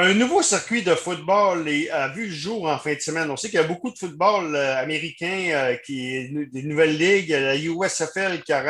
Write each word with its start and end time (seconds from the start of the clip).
un 0.00 0.14
nouveau 0.14 0.42
circuit 0.42 0.82
de 0.82 0.94
football 0.94 1.68
a 1.92 2.08
vu 2.08 2.26
le 2.26 2.32
jour 2.32 2.68
en 2.68 2.78
fin 2.78 2.94
de 2.94 3.00
semaine. 3.00 3.30
On 3.30 3.36
sait 3.36 3.48
qu'il 3.48 3.58
y 3.58 3.62
a 3.62 3.66
beaucoup 3.66 3.90
de 3.90 3.98
football 3.98 4.54
euh, 4.54 4.76
américain 4.76 5.50
euh, 5.52 5.76
qui 5.84 6.14
est 6.14 6.28
des 6.28 6.62
nouvelles 6.62 6.96
ligues. 6.96 7.30
La 7.30 7.56
USFL 7.56 8.42
qui 8.42 8.52
a, 8.52 8.60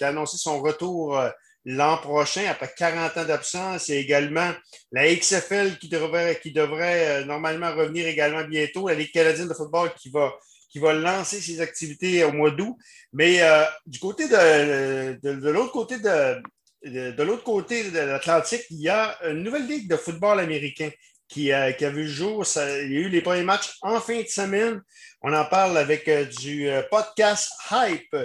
annoncé 0.00 0.38
son 0.38 0.60
retour 0.60 1.18
euh, 1.18 1.28
l'an 1.66 1.98
prochain 1.98 2.44
après 2.48 2.72
40 2.74 3.18
ans 3.18 3.24
d'absence. 3.24 3.90
Et 3.90 3.98
également 3.98 4.50
la 4.90 5.14
XFL 5.14 5.78
qui 5.78 5.88
devrait, 5.88 6.40
qui 6.42 6.52
devrait 6.52 7.24
normalement 7.26 7.74
revenir 7.74 8.06
également 8.06 8.44
bientôt. 8.44 8.88
La 8.88 8.94
Ligue 8.94 9.12
canadienne 9.12 9.48
de 9.48 9.54
football 9.54 9.92
qui 9.94 10.08
va, 10.10 10.32
qui 10.70 10.78
va 10.78 10.94
lancer 10.94 11.40
ses 11.40 11.60
activités 11.60 12.24
au 12.24 12.32
mois 12.32 12.50
d'août. 12.50 12.76
Mais 13.12 13.40
du 13.86 13.98
côté 13.98 14.26
de, 14.26 15.18
de 15.20 15.50
l'autre 15.50 15.72
côté 15.72 15.98
de, 15.98 16.40
de, 16.84 17.22
l'autre 17.22 17.44
côté 17.44 17.90
de 17.90 17.98
l'Atlantique, 17.98 18.64
il 18.70 18.80
y 18.80 18.88
a 18.88 19.16
une 19.28 19.42
nouvelle 19.42 19.66
ligue 19.66 19.88
de 19.90 19.96
football 19.96 20.40
américain 20.40 20.90
qui 21.28 21.52
a, 21.52 21.72
qui 21.72 21.84
a 21.84 21.90
vu 21.90 22.04
le 22.04 22.08
jour. 22.08 22.44
il 22.56 22.92
y 22.92 22.96
a 22.96 23.00
eu 23.00 23.08
les 23.08 23.20
premiers 23.20 23.42
matchs 23.42 23.76
en 23.82 24.00
fin 24.00 24.20
de 24.20 24.26
semaine. 24.26 24.80
On 25.22 25.32
en 25.34 25.44
parle 25.44 25.76
avec 25.76 26.08
euh, 26.08 26.24
du 26.24 26.68
euh, 26.68 26.82
podcast 26.90 27.50
Hype. 27.70 28.16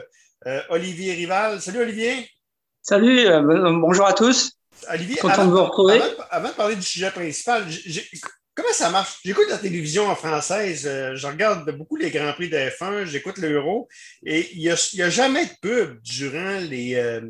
Euh, 0.45 0.61
Olivier 0.69 1.13
Rival. 1.13 1.61
Salut 1.61 1.81
Olivier. 1.81 2.29
Salut, 2.81 3.25
bonjour 3.79 4.05
à 4.05 4.11
tous. 4.11 4.51
Olivier, 4.89 5.15
Content 5.15 5.45
de 5.45 5.51
vous 5.51 5.63
retrouver. 5.63 6.01
Avant, 6.29 6.49
de 6.49 6.53
parler 6.53 6.75
du 6.75 6.81
sujet 6.81 7.11
principal, 7.11 7.65
Comment 8.55 8.71
ça 8.71 8.91
marche? 8.91 9.17
J'écoute 9.25 9.47
la 9.49 9.57
télévision 9.57 10.07
en 10.07 10.15
française, 10.15 10.85
euh, 10.85 11.15
je 11.15 11.25
regarde 11.25 11.75
beaucoup 11.75 11.95
les 11.95 12.11
Grands 12.11 12.33
Prix 12.33 12.49
de 12.49 12.57
F1, 12.57 13.05
j'écoute 13.05 13.39
l'Euro, 13.39 13.87
et 14.23 14.47
il 14.53 14.59
n'y 14.59 14.69
a, 14.69 15.09
jamais 15.09 15.45
de 15.45 15.51
pub 15.59 15.99
durant, 16.03 16.59
les, 16.59 16.93
euh, 16.93 17.21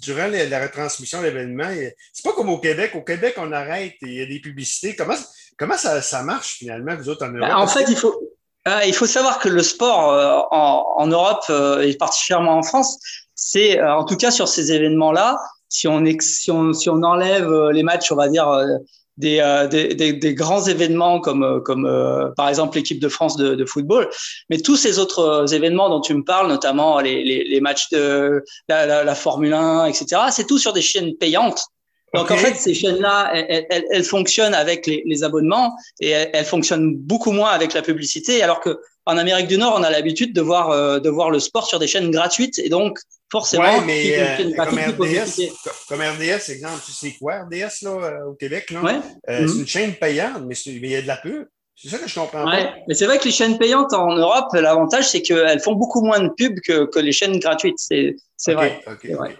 durant 0.00 0.28
la 0.28 0.62
retransmission 0.62 1.20
de 1.20 1.24
l'événement. 1.24 1.68
C'est 2.14 2.24
pas 2.24 2.32
comme 2.32 2.48
au 2.48 2.58
Québec. 2.58 2.92
Au 2.94 3.02
Québec, 3.02 3.34
on 3.36 3.52
arrête 3.52 3.92
et 4.00 4.06
il 4.06 4.14
y 4.14 4.22
a 4.22 4.26
des 4.26 4.40
publicités. 4.40 4.96
Comment, 4.96 5.16
comment 5.58 5.76
ça, 5.76 6.00
ça 6.00 6.22
marche 6.22 6.56
finalement, 6.56 6.96
vous 6.96 7.10
autres, 7.10 7.26
en 7.26 7.30
Europe? 7.30 7.50
En 7.52 7.66
fait, 7.66 7.84
il 7.86 7.96
faut, 7.96 8.18
euh, 8.66 8.80
il 8.86 8.94
faut 8.94 9.06
savoir 9.06 9.38
que 9.38 9.50
le 9.50 9.62
sport 9.62 10.48
en, 10.50 10.94
en, 10.96 11.06
Europe 11.08 11.44
et 11.82 11.94
particulièrement 11.98 12.56
en 12.56 12.62
France, 12.62 12.98
c'est 13.34 13.82
en 13.82 14.06
tout 14.06 14.16
cas 14.16 14.30
sur 14.30 14.48
ces 14.48 14.72
événements-là, 14.72 15.36
si 15.68 15.88
on, 15.88 16.02
si, 16.20 16.50
on, 16.50 16.72
si 16.72 16.88
on 16.88 17.02
enlève 17.02 17.52
les 17.70 17.82
matchs, 17.82 18.10
on 18.12 18.16
va 18.16 18.28
dire 18.28 18.48
euh, 19.24 19.66
des, 19.66 19.94
des, 19.94 20.12
des, 20.12 20.34
grands 20.34 20.64
événements 20.64 21.20
comme, 21.20 21.42
euh, 21.42 21.60
comme 21.60 21.86
euh, 21.86 22.30
par 22.36 22.48
exemple 22.48 22.76
l'équipe 22.76 23.00
de 23.00 23.08
France 23.08 23.36
de, 23.36 23.54
de, 23.54 23.64
football, 23.64 24.08
mais 24.48 24.58
tous 24.58 24.76
ces 24.76 24.98
autres 24.98 25.52
événements 25.52 25.88
dont 25.88 26.00
tu 26.00 26.14
me 26.14 26.22
parles, 26.22 26.48
notamment 26.48 27.00
les, 27.00 27.22
les, 27.24 27.44
les 27.44 27.60
matchs 27.60 27.88
de 27.90 28.42
la, 28.68 28.86
la, 28.86 29.04
la, 29.04 29.14
Formule 29.14 29.52
1, 29.52 29.86
etc., 29.86 30.22
c'est 30.30 30.46
tout 30.46 30.58
sur 30.58 30.72
des 30.72 30.82
chaînes 30.82 31.14
payantes. 31.16 31.64
Donc 32.14 32.30
en 32.30 32.36
fait, 32.36 32.54
ces 32.54 32.74
chaînes-là, 32.74 33.30
elles, 33.34 33.66
elles, 33.70 33.84
elles, 33.90 34.04
fonctionnent 34.04 34.54
avec 34.54 34.86
les, 34.86 35.02
les 35.06 35.22
abonnements 35.22 35.76
et 36.00 36.10
elles, 36.10 36.30
elles, 36.32 36.44
fonctionnent 36.44 36.96
beaucoup 36.96 37.30
moins 37.30 37.50
avec 37.50 37.72
la 37.72 37.82
publicité, 37.82 38.42
alors 38.42 38.60
que 38.60 38.80
en 39.06 39.16
Amérique 39.16 39.46
du 39.46 39.58
Nord, 39.58 39.76
on 39.78 39.82
a 39.82 39.90
l'habitude 39.90 40.34
de 40.34 40.40
voir 40.40 41.00
de 41.00 41.08
voir 41.08 41.30
le 41.30 41.40
sport 41.40 41.66
sur 41.66 41.78
des 41.78 41.86
chaînes 41.86 42.10
gratuites 42.10 42.58
et 42.58 42.68
donc 42.68 42.98
forcément. 43.30 43.64
Ouais, 43.64 43.84
mais 43.84 44.18
euh, 44.18 44.54
comme, 44.56 44.78
RDS, 44.78 45.52
comme 45.88 46.00
RDS, 46.00 46.50
exemple, 46.50 46.82
tu 46.84 46.92
sais 46.92 47.14
quoi, 47.18 47.44
RDS 47.44 47.82
là, 47.82 47.90
euh, 47.90 48.24
au 48.26 48.34
Québec, 48.34 48.70
là, 48.70 48.80
euh, 48.84 49.46
c'est 49.46 49.54
mhm. 49.54 49.60
une 49.60 49.66
chaîne 49.66 49.94
payante, 49.94 50.42
mais 50.46 50.54
il 50.54 50.86
y 50.86 50.96
a 50.96 51.02
de 51.02 51.06
la 51.06 51.16
pub. 51.16 51.46
C'est 51.74 51.88
ça 51.88 51.98
que 51.98 52.06
je 52.06 52.14
comprends 52.14 52.44
ouais. 52.44 52.64
pas. 52.64 52.74
Mais 52.88 52.94
c'est 52.94 53.06
vrai 53.06 53.18
que 53.18 53.24
les 53.24 53.30
chaînes 53.30 53.56
payantes 53.56 53.94
en 53.94 54.14
Europe, 54.14 54.52
l'avantage, 54.52 55.08
c'est 55.08 55.22
qu'elles 55.22 55.60
font 55.60 55.72
beaucoup 55.72 56.02
moins 56.02 56.20
de 56.20 56.28
pubs 56.28 56.60
que, 56.60 56.84
que 56.84 56.98
les 56.98 57.12
chaînes 57.12 57.38
gratuites. 57.38 57.78
C'est 57.78 58.14
okay, 58.48 58.54
vrai. 58.54 58.80
Okay, 58.86 59.14
vrai. 59.14 59.36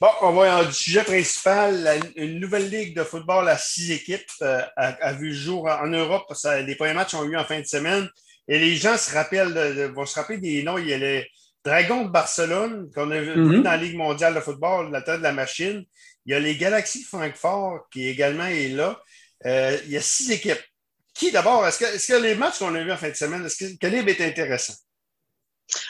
Bon, 0.00 0.08
on 0.22 0.32
va 0.32 0.64
du 0.64 0.72
sujet 0.72 1.02
principal. 1.02 2.00
une 2.16 2.40
nouvelle 2.40 2.70
ligue 2.70 2.96
de 2.96 3.04
football 3.04 3.50
à 3.50 3.58
six 3.58 3.92
équipes 3.92 4.22
a, 4.40 4.70
a, 4.76 5.12
vu 5.12 5.28
le 5.28 5.34
jour 5.34 5.68
en 5.68 5.88
Europe. 5.88 6.24
Ça, 6.34 6.62
les 6.62 6.74
premiers 6.74 6.94
matchs 6.94 7.14
ont 7.14 7.24
eu 7.24 7.36
en 7.36 7.44
fin 7.44 7.60
de 7.60 7.66
semaine. 7.66 8.08
Et 8.48 8.58
les 8.58 8.76
gens 8.76 8.96
se 8.96 9.12
rappellent, 9.12 9.92
vont 9.94 10.06
se 10.06 10.14
rappeler 10.14 10.38
des 10.38 10.62
noms. 10.62 10.78
Il 10.78 10.88
y 10.88 10.94
a 10.94 10.98
les, 10.98 11.26
Dragon 11.64 12.04
de 12.04 12.10
Barcelone, 12.10 12.90
qu'on 12.94 13.10
a 13.10 13.20
vu 13.20 13.36
mhm. 13.36 13.62
dans 13.62 13.70
la 13.70 13.76
Ligue 13.76 13.96
mondiale 13.96 14.34
de 14.34 14.40
football, 14.40 14.90
la 14.90 15.02
tête 15.02 15.18
de 15.18 15.22
la 15.22 15.32
machine. 15.32 15.84
Il 16.26 16.32
y 16.32 16.34
a 16.34 16.40
les 16.40 16.56
Galaxies 16.56 17.04
Francfort 17.04 17.88
qui 17.90 18.06
également 18.06 18.46
est 18.46 18.68
là. 18.68 19.00
Euh, 19.46 19.78
il 19.84 19.92
y 19.92 19.96
a 19.96 20.02
six 20.02 20.30
équipes. 20.30 20.62
Qui 21.14 21.30
d'abord, 21.30 21.66
est-ce 21.66 21.78
que, 21.78 21.84
est 21.84 22.06
que, 22.06 22.20
les 22.20 22.34
matchs 22.34 22.58
qu'on 22.58 22.74
a 22.74 22.82
vus 22.82 22.92
en 22.92 22.96
fin 22.96 23.08
de 23.08 23.14
semaine, 23.14 23.44
est-ce 23.46 23.56
que 23.56 23.78
quel 23.78 23.94
est 23.94 24.20
intéressant? 24.20 24.74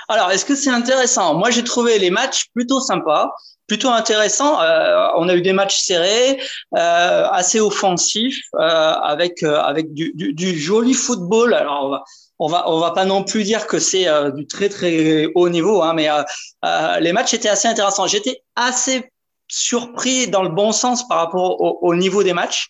Alors, 0.09 0.31
est-ce 0.31 0.45
que 0.45 0.55
c'est 0.55 0.71
intéressant? 0.71 1.35
Moi, 1.35 1.51
j'ai 1.51 1.65
trouvé 1.65 1.99
les 1.99 2.11
matchs 2.11 2.47
plutôt 2.55 2.81
sympas, 2.81 3.33
plutôt 3.67 3.89
intéressants. 3.89 4.61
Euh, 4.61 5.09
on 5.17 5.29
a 5.29 5.35
eu 5.35 5.43
des 5.43 5.53
matchs 5.53 5.79
serrés, 5.79 6.41
euh, 6.77 7.29
assez 7.31 7.61
offensifs, 7.61 8.43
euh, 8.57 8.61
avec, 8.61 9.43
euh, 9.43 9.61
avec 9.61 9.93
du, 9.93 10.13
du, 10.15 10.33
du, 10.33 10.59
joli 10.59 10.95
football. 10.95 11.55
Alors, 11.55 12.05
on 12.39 12.49
va 12.49 12.69
on 12.69 12.81
va 12.81 12.91
pas 12.91 13.05
non 13.05 13.25
plus 13.25 13.45
dire 13.45 13.67
que 13.67 13.79
c'est 13.79 14.09
euh, 14.09 14.31
du 14.31 14.47
très 14.47 14.69
très 14.69 15.27
haut 15.35 15.49
niveau, 15.49 15.83
hein, 15.83 15.95
mais 15.95 16.09
euh, 16.09 16.23
euh, 16.65 16.99
les 17.01 17.13
matchs 17.13 17.35
étaient 17.35 17.49
assez 17.49 17.69
intéressants. 17.69 18.07
J'étais 18.07 18.43
assez 18.57 19.11
surpris 19.49 20.29
dans 20.29 20.43
le 20.43 20.49
bon 20.49 20.73
sens 20.73 21.07
par 21.07 21.19
rapport 21.19 21.61
au, 21.61 21.95
niveau 21.95 22.23
des 22.23 22.33
matchs. 22.33 22.69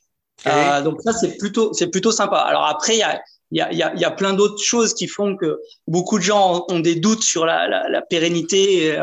donc 0.85 1.01
ça 1.03 1.13
c'est 1.13 1.37
plutôt 1.39 1.73
c'est 1.73 1.89
plutôt 1.89 2.13
sympa. 2.13 2.39
Alors 2.39 2.67
après 2.67 2.95
il 2.95 2.99
y 2.99 3.03
a 3.03 3.21
il 3.51 3.59
y 3.59 3.63
a, 3.63 3.73
y, 3.73 3.83
a, 3.83 3.95
y 3.95 4.05
a 4.05 4.11
plein 4.11 4.33
d'autres 4.33 4.63
choses 4.63 4.95
qui 4.95 5.07
font 5.07 5.37
que 5.37 5.61
beaucoup 5.87 6.19
de 6.19 6.25
gens 6.25 6.65
ont 6.69 6.81
des 6.81 6.97
doutes 6.97 7.23
sur 7.23 7.47
la, 7.47 7.69
la, 7.69 7.89
la 7.89 8.03
pérennité 8.03 8.99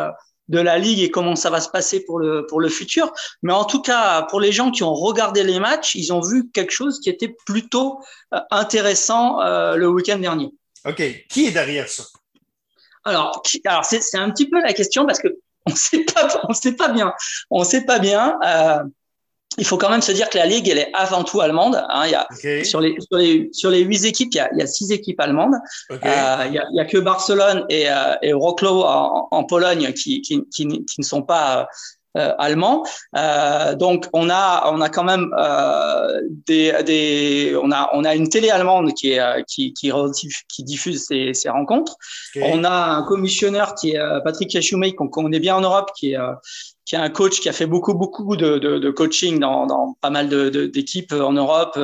de 0.52 0.60
la 0.60 0.78
ligue 0.78 1.00
et 1.00 1.10
comment 1.10 1.36
ça 1.36 1.50
va 1.50 1.62
se 1.62 1.70
passer 1.70 2.04
pour 2.04 2.20
le 2.20 2.46
pour 2.46 2.60
le 2.60 2.70
futur. 2.70 3.12
Mais 3.42 3.54
en 3.54 3.66
tout 3.66 3.82
cas, 3.82 4.24
pour 4.24 4.40
les 4.40 4.52
gens 4.52 4.70
qui 4.70 4.84
ont 4.84 4.94
regardé 4.94 5.44
les 5.44 5.60
matchs, 5.60 5.96
ils 5.96 6.14
ont 6.14 6.20
vu 6.20 6.50
quelque 6.52 6.72
chose 6.72 7.00
qui 7.00 7.10
était 7.10 7.34
plutôt 7.46 8.00
euh, 8.34 8.40
intéressant 8.52 9.42
euh, 9.42 9.76
le 9.76 9.88
week-end 9.88 10.20
dernier. 10.20 10.52
OK. 10.86 11.02
Qui 11.30 11.48
est 11.48 11.52
derrière 11.52 11.88
ça? 11.88 12.04
Alors, 13.04 13.42
alors 13.66 13.86
c'est 13.86 14.18
un 14.18 14.30
petit 14.30 14.48
peu 14.48 14.62
la 14.62 14.74
question 14.74 15.06
parce 15.06 15.20
que 15.20 15.30
on 15.66 15.76
sait 15.76 16.04
pas, 16.04 16.42
on 16.48 16.54
sait 16.54 16.74
pas 16.74 16.90
bien, 16.90 17.14
on 17.50 17.64
sait 17.64 17.86
pas 17.86 18.00
bien. 18.00 18.38
Euh, 18.46 18.84
il 19.58 19.66
faut 19.66 19.78
quand 19.78 19.90
même 19.90 20.02
se 20.02 20.12
dire 20.12 20.30
que 20.30 20.38
la 20.38 20.46
ligue, 20.46 20.70
elle 20.70 20.78
est 20.78 20.92
avant 20.94 21.24
tout 21.24 21.42
allemande. 21.42 21.84
Hein. 21.90 22.04
Il 22.06 22.12
y 22.12 22.16
a, 22.16 22.64
sur, 22.64 22.80
les, 22.80 22.96
sur, 23.00 23.18
les, 23.18 23.50
sur 23.52 23.70
les 23.70 23.82
huit 23.82 24.06
équipes, 24.06 24.30
il 24.34 24.38
y 24.38 24.40
a, 24.40 24.50
il 24.54 24.60
y 24.60 24.62
a 24.62 24.68
six 24.68 24.92
équipes 24.92 25.20
allemandes. 25.20 25.56
Euh, 25.92 25.98
il, 26.48 26.54
y 26.54 26.58
a, 26.58 26.66
il 26.72 26.76
y 26.76 26.80
a 26.80 26.86
que 26.86 26.98
Barcelone 26.98 27.66
et, 27.70 27.90
euh, 27.90 28.16
et 28.22 28.34
Wrocław 28.34 28.84
en, 28.84 29.28
en, 29.30 29.44
Pologne 29.44 29.92
qui, 29.92 30.22
qui, 30.22 30.46
qui, 30.50 30.68
qui, 30.68 30.96
ne 31.00 31.04
sont 31.04 31.22
pas 31.22 31.68
euh, 32.18 32.34
allemands. 32.40 32.84
Euh, 33.16 33.74
donc 33.76 34.08
on 34.12 34.30
a 34.30 34.70
on 34.74 34.82
a 34.82 34.90
quand 34.90 35.06
même 35.06 35.34
euh, 35.38 36.22
des, 36.46 36.74
des 36.84 37.58
on 37.64 37.72
a 37.72 37.90
on 37.94 38.04
a 38.04 38.16
une 38.16 38.28
télé 38.28 38.50
allemande 38.50 38.94
qui 38.94 39.14
est 39.14 39.46
qui 39.48 39.74
qui, 39.74 39.92
qui 40.50 40.64
diffuse 40.64 41.06
ces, 41.06 41.34
ces 41.34 41.50
rencontres. 41.50 41.96
On 42.42 42.66
a 42.66 42.70
un 42.70 43.04
commissionnaire 43.04 43.76
qui 43.76 43.92
est 43.92 44.02
Patrick 44.26 44.54
Yachoume 44.54 44.92
qu'on 44.94 45.08
connaît 45.08 45.40
bien 45.40 45.56
en 45.56 45.62
Europe 45.62 45.92
qui 45.98 46.14
est 46.14 46.18
qui 46.84 46.96
est 46.96 46.98
un 46.98 47.10
coach 47.10 47.40
qui 47.40 47.48
a 47.48 47.54
fait 47.54 47.66
beaucoup 47.66 47.94
beaucoup 47.94 48.36
de, 48.36 48.58
de, 48.58 48.78
de 48.78 48.90
coaching 48.92 49.40
dans, 49.40 49.66
dans, 49.66 49.96
pas 50.02 50.10
mal 50.10 50.28
d'équipes 50.70 51.14
en 51.14 51.32
Europe. 51.32 51.80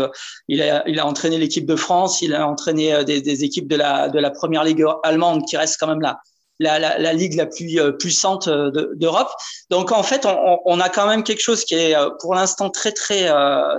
Il 0.50 0.62
a, 0.62 0.84
il 0.90 1.00
a 1.00 1.06
entraîné 1.06 1.38
l'équipe 1.38 1.66
de 1.66 1.78
France, 1.78 2.22
il 2.22 2.36
a 2.36 2.46
entraîné 2.46 3.06
des, 3.06 3.22
des, 3.22 3.44
équipes 3.46 3.70
de 3.70 3.78
la, 3.78 4.10
de 4.10 4.20
la 4.20 4.32
première 4.32 4.66
ligue 4.66 4.84
allemande 5.04 5.46
qui 5.48 5.56
reste 5.56 5.78
quand 5.80 5.88
même 5.88 6.02
là 6.02 6.20
la, 6.60 6.80
la, 6.80 6.98
la, 6.98 7.14
ligue 7.14 7.36
la 7.36 7.46
plus 7.46 7.80
euh, 7.80 7.92
puissante 7.92 8.48
euh, 8.48 8.72
d'Europe. 8.96 9.30
Donc 9.70 9.92
en 9.92 10.04
fait, 10.04 10.26
on, 10.26 10.60
on, 10.66 10.80
a 10.80 10.90
quand 10.90 11.08
même 11.08 11.24
quelque 11.24 11.42
chose 11.42 11.66
qui 11.66 11.76
est 11.76 11.96
euh, 11.96 12.10
pour 12.20 12.34
l'instant 12.36 12.70
très 12.70 12.92
très 12.92 13.30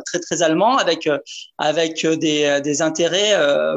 très 0.07 0.21
très 0.21 0.43
allemand, 0.43 0.77
avec 0.77 1.09
avec 1.59 2.07
des, 2.07 2.61
des 2.63 2.83
intérêts 2.83 3.35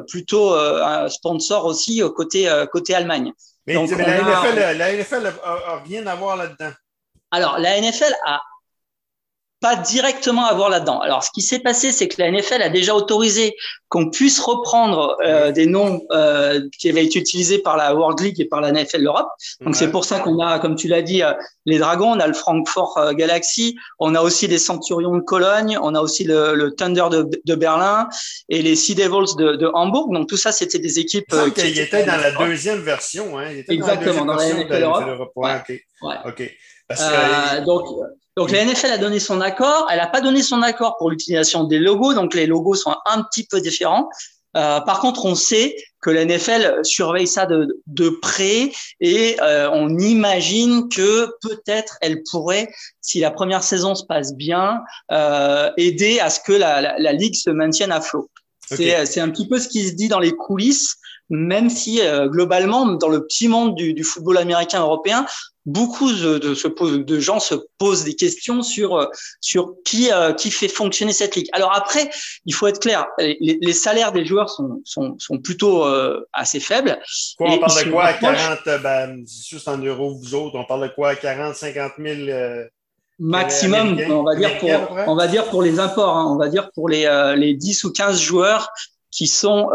plutôt 0.07 0.53
un 0.53 1.09
sponsor 1.09 1.65
aussi 1.65 2.01
côté 2.15 2.49
côté 2.71 2.95
Allemagne. 2.95 3.31
Mais, 3.67 3.75
Donc, 3.75 3.91
mais 3.91 4.05
la, 4.05 4.21
NFL, 4.21 4.77
la, 4.77 4.93
NFL, 4.95 5.33
a, 5.43 5.83
rien 5.87 6.07
à 6.07 6.15
voir 6.15 6.35
là-dedans. 6.35 6.71
Alors 7.29 7.59
la 7.59 7.79
NFL 7.79 8.13
a 8.25 8.41
pas 9.61 9.75
directement 9.75 10.45
à 10.45 10.53
voir 10.55 10.69
là-dedans. 10.69 10.99
Alors, 11.01 11.23
ce 11.23 11.29
qui 11.31 11.43
s'est 11.43 11.59
passé, 11.59 11.91
c'est 11.91 12.07
que 12.07 12.19
la 12.19 12.31
NFL 12.31 12.63
a 12.63 12.69
déjà 12.69 12.95
autorisé 12.95 13.55
qu'on 13.89 14.09
puisse 14.09 14.39
reprendre 14.39 15.17
euh, 15.23 15.51
des 15.51 15.67
noms 15.67 16.01
euh, 16.11 16.67
qui 16.79 16.89
avaient 16.89 17.05
été 17.05 17.19
utilisés 17.19 17.59
par 17.59 17.77
la 17.77 17.93
World 17.93 18.19
League 18.19 18.41
et 18.41 18.45
par 18.45 18.59
la 18.59 18.71
NFL 18.71 19.05
Europe. 19.05 19.29
Donc, 19.59 19.75
c'est 19.75 19.91
pour 19.91 20.03
ça 20.03 20.19
qu'on 20.19 20.39
a, 20.39 20.57
comme 20.57 20.75
tu 20.75 20.87
l'as 20.87 21.03
dit, 21.03 21.21
euh, 21.21 21.33
les 21.67 21.77
Dragons, 21.77 22.11
on 22.11 22.19
a 22.19 22.25
le 22.25 22.33
Frankfurt 22.33 22.97
euh, 22.97 23.13
Galaxy, 23.13 23.77
on 23.99 24.15
a 24.15 24.21
aussi 24.21 24.47
les 24.47 24.57
Centurions 24.57 25.15
de 25.15 25.21
Cologne, 25.21 25.77
on 25.79 25.93
a 25.93 26.01
aussi 26.01 26.23
le, 26.23 26.55
le 26.55 26.73
Thunder 26.73 27.05
de, 27.11 27.29
de, 27.45 27.55
Berlin 27.55 28.09
et 28.49 28.63
les 28.63 28.75
Sea 28.75 28.95
Devils 28.95 29.35
de, 29.37 29.57
de 29.57 29.69
Hambourg. 29.75 30.11
Donc, 30.11 30.27
tout 30.27 30.37
ça, 30.37 30.51
c'était 30.51 30.79
des 30.79 30.97
équipes 30.97 31.35
qui 31.53 31.79
étaient 31.79 32.03
dans 32.03 32.17
la 32.17 32.31
deuxième 32.31 32.79
version. 32.79 33.37
Hein. 33.37 33.49
Exactement, 33.67 34.25
dans 34.25 34.35
la, 34.35 34.53
NFL 34.53 34.83
Europe. 34.83 35.31
Ouais. 35.35 35.61
Ouais. 36.01 36.15
OK. 36.25 36.51
Euh, 36.99 37.61
donc, 37.65 37.85
donc 38.37 38.51
la 38.51 38.65
NFL 38.65 38.91
a 38.91 38.97
donné 38.97 39.19
son 39.19 39.41
accord. 39.41 39.87
Elle 39.91 39.97
n'a 39.97 40.07
pas 40.07 40.21
donné 40.21 40.41
son 40.41 40.61
accord 40.61 40.97
pour 40.97 41.09
l'utilisation 41.09 41.63
des 41.63 41.79
logos. 41.79 42.13
Donc 42.13 42.33
les 42.33 42.45
logos 42.45 42.75
sont 42.75 42.95
un 43.05 43.23
petit 43.23 43.45
peu 43.45 43.61
différents. 43.61 44.09
Euh, 44.57 44.81
par 44.81 44.99
contre, 44.99 45.25
on 45.25 45.35
sait 45.35 45.77
que 46.01 46.09
la 46.09 46.25
NFL 46.25 46.81
surveille 46.83 47.27
ça 47.27 47.45
de, 47.45 47.81
de 47.87 48.09
près 48.09 48.71
et 48.99 49.37
euh, 49.41 49.69
on 49.71 49.97
imagine 49.97 50.89
que 50.89 51.27
peut-être 51.41 51.97
elle 52.01 52.21
pourrait, 52.29 52.67
si 52.99 53.21
la 53.21 53.31
première 53.31 53.63
saison 53.63 53.95
se 53.95 54.03
passe 54.03 54.33
bien, 54.35 54.81
euh, 55.11 55.69
aider 55.77 56.19
à 56.19 56.29
ce 56.29 56.41
que 56.41 56.51
la, 56.51 56.81
la, 56.81 56.99
la 56.99 57.13
ligue 57.13 57.35
se 57.35 57.49
maintienne 57.49 57.93
à 57.93 58.01
flot. 58.01 58.29
C'est 58.75 59.19
un 59.19 59.29
petit 59.29 59.47
peu 59.47 59.59
ce 59.59 59.67
qui 59.67 59.87
se 59.87 59.93
dit 59.93 60.07
dans 60.07 60.19
les 60.19 60.31
coulisses, 60.31 60.95
même 61.29 61.69
si 61.69 62.01
euh, 62.01 62.27
globalement, 62.27 62.85
dans 62.85 63.09
le 63.09 63.25
petit 63.25 63.47
monde 63.47 63.75
du, 63.75 63.93
du 63.93 64.03
football 64.03 64.37
américain 64.37 64.81
européen, 64.81 65.25
beaucoup 65.65 66.11
de, 66.11 66.39
de, 66.39 66.55
se 66.55 66.67
de, 66.67 67.19
gens 67.19 67.39
se 67.39 67.55
posent 67.77 68.03
des 68.03 68.15
questions 68.15 68.63
sur 68.63 68.97
euh, 68.97 69.05
sur 69.41 69.75
qui 69.85 70.11
euh, 70.11 70.33
qui 70.33 70.49
fait 70.49 70.67
fonctionner 70.67 71.13
cette 71.13 71.35
ligue. 71.35 71.49
Alors 71.53 71.75
après, 71.75 72.09
il 72.45 72.53
faut 72.53 72.67
être 72.67 72.79
clair, 72.79 73.05
les, 73.19 73.37
les 73.39 73.73
salaires 73.73 74.11
des 74.11 74.25
joueurs 74.25 74.49
sont 74.49 74.81
sont, 74.85 75.15
sont 75.19 75.37
plutôt 75.37 75.85
euh, 75.85 76.25
assez 76.33 76.59
faibles. 76.59 76.99
Quoi, 77.37 77.51
on 77.51 77.59
parle 77.59 77.85
de 77.85 77.91
quoi 77.91 78.03
à 78.05 78.13
40 78.13 78.59
ben, 78.81 79.23
juste 79.27 79.67
en 79.67 79.77
euros 79.77 80.15
vous 80.15 80.33
autres, 80.33 80.55
on 80.57 80.65
parle 80.65 80.89
de 80.89 80.93
quoi 80.93 81.09
à 81.09 81.15
40 81.15 81.55
50 81.55 81.91
000 81.99 82.67
maximum, 83.19 83.99
on 84.09 84.23
va 84.23 84.35
dire 84.35 84.57
pour 84.57 84.69
on 85.07 85.15
va 85.15 85.27
dire 85.27 85.45
pour 85.49 85.61
les 85.61 85.79
imports, 85.79 86.17
hein, 86.17 86.25
on 86.27 86.37
va 86.37 86.49
dire 86.49 86.71
pour 86.71 86.89
les 86.89 87.07
les 87.37 87.53
10 87.53 87.83
ou 87.83 87.91
15 87.91 88.19
joueurs 88.19 88.69
qui 89.11 89.27
sont 89.27 89.69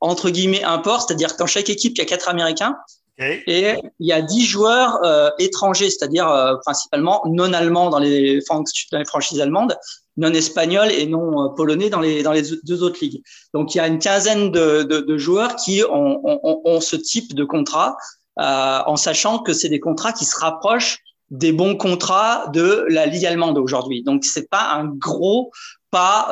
entre 0.00 0.30
guillemets 0.30 0.64
imports, 0.64 1.06
c'est-à-dire 1.06 1.34
que 1.34 1.38
dans 1.38 1.46
chaque 1.46 1.70
équipe 1.70 1.92
il 1.96 1.98
y 1.98 2.02
a 2.02 2.06
quatre 2.06 2.28
Américains 2.28 2.76
et 3.20 3.74
il 3.98 4.06
y 4.06 4.12
a 4.12 4.22
dix 4.22 4.44
joueurs 4.44 4.98
euh, 5.04 5.30
étrangers, 5.38 5.90
c'est-à-dire 5.90 6.28
euh, 6.28 6.56
principalement 6.64 7.22
non 7.26 7.52
allemands 7.52 7.90
dans 7.90 7.98
les, 7.98 8.40
franchises 8.40 9.40
allemandes, 9.40 9.76
non 10.16 10.32
espagnols 10.32 10.90
et 10.90 11.06
non 11.06 11.44
euh, 11.44 11.48
polonais 11.50 11.90
dans 11.90 12.00
les, 12.00 12.22
deux 12.64 12.82
autres 12.82 12.98
ligues. 13.02 13.22
Donc 13.52 13.74
il 13.74 13.78
y 13.78 13.80
a 13.80 13.86
une 13.86 13.98
quinzaine 13.98 14.50
de, 14.50 14.82
de, 14.84 15.00
de 15.00 15.18
joueurs 15.18 15.56
qui 15.56 15.82
ont, 15.84 16.20
ont, 16.24 16.60
ont, 16.64 16.80
ce 16.80 16.96
type 16.96 17.34
de 17.34 17.44
contrat, 17.44 17.96
en 18.36 18.96
sachant 18.96 19.40
que 19.40 19.52
c'est 19.52 19.68
des 19.68 19.80
contrats 19.80 20.12
qui 20.12 20.24
se 20.24 20.38
rapprochent 20.38 20.98
des 21.30 21.52
bons 21.52 21.76
contrats 21.76 22.46
de 22.54 22.86
la 22.88 23.04
ligue 23.04 23.26
allemande 23.26 23.58
aujourd'hui. 23.58 24.02
Donc 24.02 24.24
c'est 24.24 24.48
pas 24.48 24.72
un 24.72 24.86
gros 24.86 25.50
pas 25.90 26.28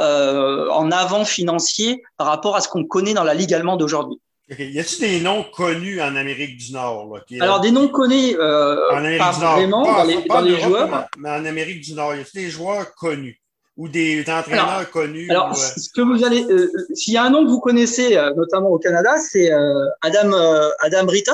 en 0.73 0.91
avant 0.91 1.27
financier 1.27 2.03
par 2.17 2.29
rapport 2.29 2.57
à 2.57 2.63
ce 2.63 2.69
qu'on 2.69 2.85
connaît 2.85 3.13
dans 3.13 3.25
la 3.25 3.35
ligue 3.35 3.53
allemande 3.53 3.83
aujourd'hui. 3.83 4.19
Y 4.51 4.81
a-t-il 4.81 5.01
des 5.01 5.21
noms 5.21 5.43
connus 5.43 6.01
en 6.01 6.17
Amérique 6.17 6.57
du 6.57 6.73
Nord? 6.73 7.15
Là, 7.31 7.45
Alors, 7.45 7.61
des 7.61 7.71
noms 7.71 7.89
connus, 7.89 8.35
euh, 8.39 8.91
en 8.93 8.97
Amérique 8.97 9.19
pas 9.19 9.35
du 9.35 9.41
Nord. 9.41 9.57
vraiment 9.57 9.83
dans 9.83 10.05
les, 10.05 10.23
dans 10.23 10.41
les 10.41 10.59
joueurs. 10.59 11.09
Mais 11.19 11.29
en 11.31 11.45
Amérique 11.45 11.83
du 11.83 11.93
Nord, 11.93 12.15
y 12.15 12.21
a-t-il 12.21 12.45
des 12.45 12.51
joueurs 12.51 12.95
connus? 12.95 13.43
Ou 13.77 13.89
des 13.89 14.25
entraîneurs 14.29 14.71
alors, 14.71 14.91
connus? 14.91 15.31
Alors, 15.31 15.51
ou, 15.51 15.53
euh... 15.53 15.55
ce 15.55 15.89
que 15.95 16.01
vous 16.01 16.25
allez, 16.25 16.45
euh, 16.45 16.73
s'il 16.95 17.13
y 17.13 17.19
a 17.19 17.25
un 17.25 17.31
nom 17.31 17.45
que 17.45 17.51
vous 17.51 17.61
connaissez, 17.61 18.17
euh, 18.17 18.33
notamment 18.35 18.71
au 18.71 18.79
Canada, 18.79 19.19
c'est 19.19 19.53
euh, 19.53 19.87
Adam, 20.01 20.33
Adam 20.81 21.07
Rita. 21.07 21.33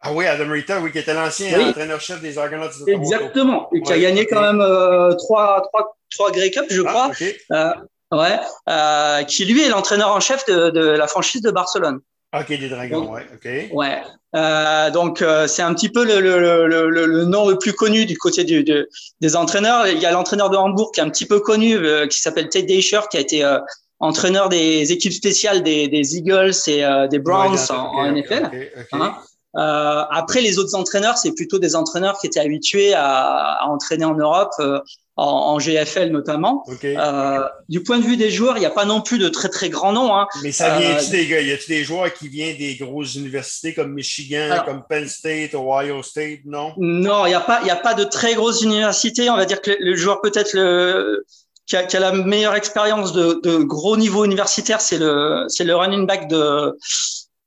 Ah 0.00 0.12
oui, 0.12 0.26
Adam 0.26 0.50
Rita, 0.50 0.80
oui, 0.80 0.90
qui 0.90 0.98
était 0.98 1.14
l'ancien 1.14 1.56
oui. 1.56 1.64
entraîneur-chef 1.66 2.20
des 2.20 2.36
Argonauts 2.38 2.66
de 2.66 2.90
Exactement, 2.90 3.70
et 3.72 3.80
qui 3.82 3.92
ouais, 3.92 3.98
a 3.98 4.00
gagné 4.00 4.22
okay. 4.22 4.34
quand 4.34 4.52
même 4.52 5.16
trois, 5.16 5.62
trois, 5.68 5.96
trois 6.10 6.32
Grey 6.32 6.50
Cup, 6.50 6.66
je 6.68 6.82
crois. 6.82 7.12
Ah, 7.50 7.76
okay. 8.10 8.20
ouais, 8.20 9.24
qui 9.26 9.44
lui 9.44 9.62
est 9.62 9.68
l'entraîneur 9.68 10.10
en 10.10 10.18
chef 10.18 10.44
de, 10.46 10.70
de 10.70 10.80
la 10.80 11.06
franchise 11.06 11.40
de 11.40 11.52
Barcelone. 11.52 12.00
OK, 12.34 12.48
des 12.48 12.68
Dragons, 12.68 13.02
donc, 13.02 13.14
ouais, 13.14 13.26
OK. 13.34 13.76
Ouais. 13.76 14.02
Euh, 14.34 14.90
donc, 14.90 15.20
euh, 15.20 15.46
c'est 15.46 15.60
un 15.60 15.74
petit 15.74 15.90
peu 15.90 16.04
le, 16.04 16.20
le, 16.20 16.66
le, 16.66 16.88
le, 16.88 17.24
nom 17.24 17.48
le 17.48 17.58
plus 17.58 17.74
connu 17.74 18.06
du 18.06 18.16
côté 18.16 18.44
du, 18.44 18.64
de, 18.64 18.88
des 19.20 19.36
entraîneurs. 19.36 19.86
Il 19.86 19.98
y 19.98 20.06
a 20.06 20.12
l'entraîneur 20.12 20.48
de 20.48 20.56
Hambourg 20.56 20.92
qui 20.92 21.00
est 21.00 21.02
un 21.02 21.10
petit 21.10 21.26
peu 21.26 21.40
connu, 21.40 21.76
euh, 21.76 22.06
qui 22.06 22.18
s'appelle 22.18 22.48
Ted 22.48 22.66
Deischer, 22.66 23.00
qui 23.10 23.18
a 23.18 23.20
été 23.20 23.44
euh, 23.44 23.58
entraîneur 24.00 24.48
des 24.48 24.92
équipes 24.92 25.12
spéciales 25.12 25.62
des, 25.62 25.88
des 25.88 26.16
Eagles 26.16 26.54
et 26.66 26.84
euh, 26.84 27.06
des 27.06 27.18
Browns 27.18 27.52
ouais, 27.52 27.70
en, 27.70 27.98
okay, 27.98 28.08
en, 28.08 28.12
NFL. 28.12 28.46
Okay, 28.46 28.70
okay. 28.76 28.86
Hein? 28.92 29.14
Euh, 29.54 30.02
après, 30.10 30.40
les 30.40 30.58
autres 30.58 30.74
entraîneurs, 30.74 31.18
c'est 31.18 31.32
plutôt 31.32 31.58
des 31.58 31.76
entraîneurs 31.76 32.18
qui 32.18 32.26
étaient 32.26 32.40
habitués 32.40 32.94
à, 32.94 33.58
à 33.60 33.66
entraîner 33.66 34.06
en 34.06 34.14
Europe, 34.14 34.52
euh, 34.60 34.80
en, 35.16 35.24
en, 35.24 35.58
GFL 35.58 36.08
notamment. 36.08 36.64
Okay. 36.68 36.96
Euh, 36.96 37.46
du 37.68 37.82
point 37.82 37.98
de 37.98 38.04
vue 38.04 38.16
des 38.16 38.30
joueurs, 38.30 38.56
il 38.56 38.60
n'y 38.60 38.66
a 38.66 38.70
pas 38.70 38.86
non 38.86 39.02
plus 39.02 39.18
de 39.18 39.28
très 39.28 39.50
très 39.50 39.68
grands 39.68 39.92
noms. 39.92 40.16
Hein. 40.16 40.26
Mais 40.42 40.52
ça 40.52 40.78
vient-tu 40.78 41.10
des 41.10 41.26
gars? 41.26 41.40
Y 41.42 41.52
a-tu 41.52 41.68
des 41.68 41.84
joueurs 41.84 42.12
qui 42.14 42.28
viennent 42.28 42.56
des 42.56 42.76
grosses 42.76 43.14
universités 43.14 43.74
comme 43.74 43.92
Michigan, 43.92 44.48
Alors, 44.50 44.64
comme 44.64 44.82
Penn 44.88 45.06
State, 45.06 45.54
Ohio 45.54 46.02
State, 46.02 46.40
non? 46.46 46.72
Non, 46.78 47.26
il 47.26 47.30
n'y 47.30 47.34
a 47.34 47.40
pas, 47.40 47.60
il 47.62 47.70
a 47.70 47.76
pas 47.76 47.92
de 47.92 48.04
très 48.04 48.34
grosses 48.34 48.62
universités. 48.62 49.28
On 49.28 49.36
va 49.36 49.44
dire 49.44 49.60
que 49.60 49.70
le, 49.70 49.76
le 49.80 49.96
joueur 49.96 50.22
peut-être 50.22 50.54
le 50.54 51.26
qui 51.66 51.76
a, 51.76 51.84
qui 51.84 51.96
a, 51.96 52.00
la 52.00 52.12
meilleure 52.12 52.54
expérience 52.54 53.12
de, 53.12 53.40
de, 53.42 53.58
gros 53.58 53.96
niveau 53.96 54.24
universitaire, 54.24 54.80
c'est 54.80 54.98
le, 54.98 55.44
c'est 55.48 55.64
le 55.64 55.76
running 55.76 56.06
back 56.06 56.28
de, 56.28 56.76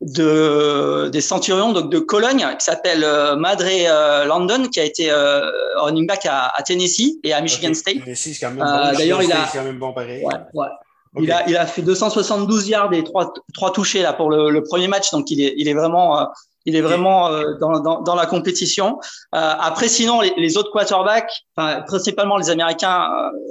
de 0.05 1.09
des 1.11 1.21
Centurions 1.21 1.73
donc 1.73 1.91
de 1.91 1.99
Cologne 1.99 2.45
qui 2.59 2.65
s'appelle 2.65 3.03
euh, 3.03 3.35
Madre 3.35 3.65
euh, 3.67 4.25
London 4.25 4.67
qui 4.71 4.79
a 4.79 4.83
été 4.83 5.09
euh, 5.09 5.49
running 5.77 6.05
back 6.05 6.25
à, 6.27 6.49
à, 6.55 6.61
Tennessee 6.61 7.17
et 7.23 7.33
à 7.33 7.41
Michigan 7.41 7.69
okay. 7.69 7.73
State. 7.73 8.03
Tennessee, 8.03 8.39
quand 8.39 8.51
même 8.51 8.59
bon. 8.59 8.97
D'ailleurs, 8.97 9.23
il 9.23 9.31
a 9.31 9.49
quand 9.51 9.63
même 9.63 9.79
bon 9.79 9.93
pareil. 9.93 10.23
Ouais, 10.23 10.33
ouais. 10.53 10.67
Okay. 11.15 11.23
Il 11.23 11.31
a 11.31 11.49
il 11.49 11.57
a 11.57 11.65
fait 11.65 11.81
272 11.81 12.67
yards 12.67 12.93
et 12.93 13.03
trois 13.03 13.33
trois 13.53 13.71
touchés 13.71 14.01
là 14.01 14.13
pour 14.13 14.29
le, 14.29 14.49
le 14.49 14.63
premier 14.63 14.87
match 14.87 15.11
donc 15.11 15.31
il 15.31 15.41
est 15.41 15.55
il 15.57 15.67
est 15.67 15.73
vraiment 15.73 16.27
il 16.65 16.75
est 16.75 16.81
vraiment 16.81 17.29
euh, 17.29 17.53
dans, 17.59 17.79
dans, 17.79 18.01
dans, 18.01 18.15
la 18.15 18.25
compétition. 18.25 18.99
Euh, 19.35 19.53
après, 19.59 19.87
sinon, 19.87 20.21
les, 20.21 20.33
les, 20.37 20.57
autres 20.57 20.71
quarterbacks, 20.71 21.31
enfin, 21.55 21.81
principalement 21.81 22.37
les 22.37 22.49
Américains, 22.49 23.07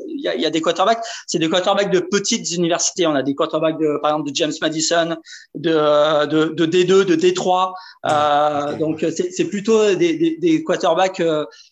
il 0.09 0.29
euh, 0.29 0.35
y, 0.35 0.43
y, 0.43 0.47
a, 0.47 0.51
des 0.51 0.61
quarterbacks. 0.61 1.03
C'est 1.27 1.39
des 1.39 1.49
quarterbacks 1.49 1.91
de 1.91 2.01
petites 2.01 2.51
universités. 2.53 3.07
On 3.07 3.15
a 3.15 3.23
des 3.23 3.35
quarterbacks, 3.35 3.79
de, 3.79 3.99
par 4.03 4.11
exemple, 4.11 4.31
de 4.31 4.35
James 4.35 4.53
Madison, 4.61 5.17
de, 5.55 6.27
de, 6.27 6.45
de 6.47 6.67
D2, 6.67 7.05
de 7.05 7.15
D3. 7.15 7.73
Euh, 8.07 8.73
okay. 8.73 8.79
Donc, 8.79 9.07
c'est 9.11 9.45
plutôt 9.45 9.95
des, 9.95 10.17
des, 10.17 10.37
des 10.41 10.65
quarterbacks 10.65 11.23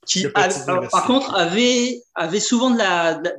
qui, 0.06 0.26
a, 0.34 0.48
par 0.90 1.04
contre, 1.06 1.34
avaient, 1.34 2.00
avaient 2.14 2.40
souvent 2.40 2.70
de 2.70 2.78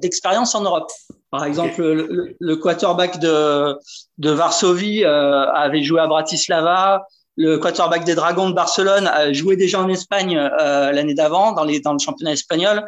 l'expérience 0.04 0.56
en 0.56 0.62
Europe. 0.62 0.92
Par 1.32 1.46
exemple, 1.46 1.82
okay. 1.82 1.96
le, 1.96 2.36
le, 2.38 2.56
quarterback 2.58 3.20
de, 3.20 3.76
de 4.20 4.30
Varsovie 4.30 5.04
avait 5.06 5.82
joué 5.82 6.00
à 6.00 6.06
Bratislava 6.06 7.08
le 7.36 7.58
quarterback 7.58 8.04
des 8.04 8.16
Dragons 8.16 8.50
de 8.50 8.56
Barcelone 8.56 9.08
a 9.08 9.34
joué 9.34 9.56
déjà 9.56 9.82
en 9.82 9.90
Espagne 9.90 10.38
euh, 10.38 10.92
l'année 10.92 11.14
d'avant 11.14 11.52
dans, 11.52 11.66
dans 11.66 11.94
le 11.94 12.00
championnat 12.00 12.34
espagnol. 12.34 12.86